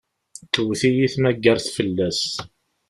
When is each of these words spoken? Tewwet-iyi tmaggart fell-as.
Tewwet-iyi 0.51 1.07
tmaggart 1.13 1.65
fell-as. 1.75 2.21